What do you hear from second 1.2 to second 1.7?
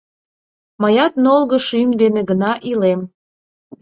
нолго